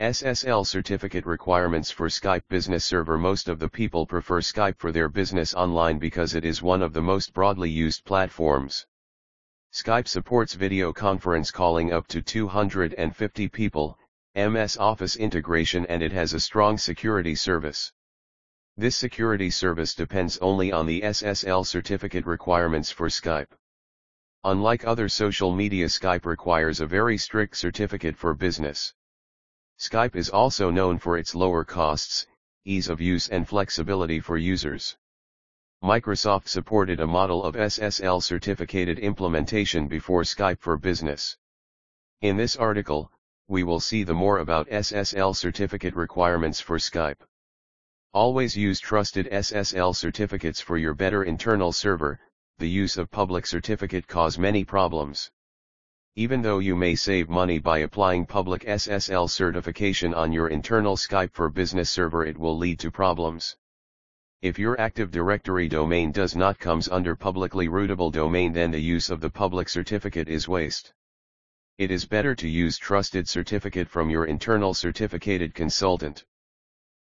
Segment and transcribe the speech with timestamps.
[0.00, 5.10] SSL certificate requirements for Skype Business Server Most of the people prefer Skype for their
[5.10, 8.86] business online because it is one of the most broadly used platforms.
[9.74, 13.98] Skype supports video conference calling up to 250 people,
[14.34, 17.92] MS Office integration and it has a strong security service.
[18.78, 23.52] This security service depends only on the SSL certificate requirements for Skype.
[24.44, 28.94] Unlike other social media Skype requires a very strict certificate for business.
[29.80, 32.26] Skype is also known for its lower costs,
[32.66, 34.98] ease of use and flexibility for users.
[35.82, 41.38] Microsoft supported a model of SSL certificated implementation before Skype for Business.
[42.20, 43.10] In this article,
[43.48, 47.22] we will see the more about SSL certificate requirements for Skype.
[48.12, 52.20] Always use trusted SSL certificates for your better internal server,
[52.58, 55.30] the use of public certificate cause many problems.
[56.20, 61.32] Even though you may save money by applying public SSL certification on your internal Skype
[61.32, 63.56] for Business server it will lead to problems.
[64.42, 69.08] If your Active Directory domain does not comes under publicly routable domain then the use
[69.08, 70.92] of the public certificate is waste.
[71.78, 76.26] It is better to use trusted certificate from your internal certificated consultant.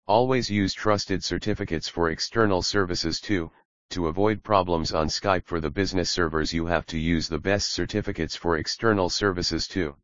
[0.07, 3.51] Always use trusted certificates for external services too,
[3.91, 7.73] to avoid problems on Skype for the business servers you have to use the best
[7.73, 9.97] certificates for external services too.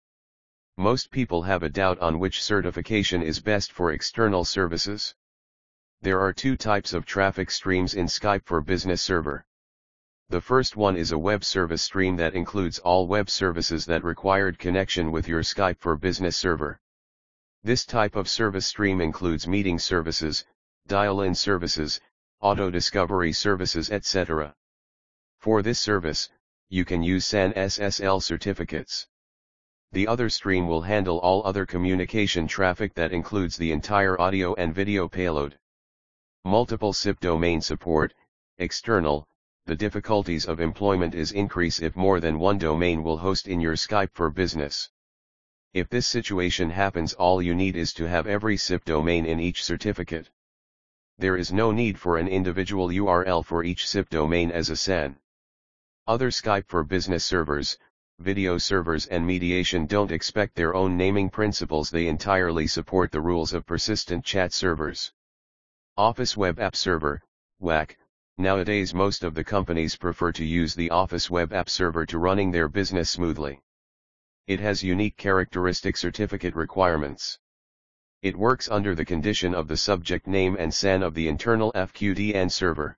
[0.76, 5.14] Most people have a doubt on which certification is best for external services.
[6.00, 9.44] There are two types of traffic streams in Skype for Business Server.
[10.32, 14.58] The first one is a web service stream that includes all web services that required
[14.58, 16.80] connection with your Skype for Business server.
[17.62, 20.46] This type of service stream includes meeting services,
[20.86, 22.00] dial-in services,
[22.42, 24.52] auto discovery services etc.
[25.38, 26.28] For this service,
[26.68, 29.06] you can use SAN SSL certificates.
[29.92, 34.74] The other stream will handle all other communication traffic that includes the entire audio and
[34.74, 35.56] video payload.
[36.44, 38.12] Multiple SIP domain support,
[38.58, 39.28] external,
[39.66, 43.76] the difficulties of employment is increase if more than one domain will host in your
[43.76, 44.90] Skype for business.
[45.74, 49.62] If this situation happens all you need is to have every SIP domain in each
[49.62, 50.28] certificate
[51.18, 55.16] there is no need for an individual URL for each SIP domain as a SAN.
[56.06, 57.78] Other Skype for business servers,
[58.18, 63.52] video servers and mediation don't expect their own naming principles they entirely support the rules
[63.52, 65.12] of persistent chat servers.
[65.96, 67.20] Office Web App Server,
[67.60, 67.96] WAC,
[68.38, 72.50] nowadays most of the companies prefer to use the Office Web App Server to running
[72.50, 73.60] their business smoothly.
[74.46, 77.38] It has unique characteristic certificate requirements.
[78.22, 82.52] It works under the condition of the subject name and SAN of the internal FQDN
[82.52, 82.96] server.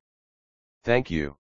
[0.83, 1.39] Thank you.